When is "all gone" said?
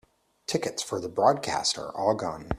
1.95-2.49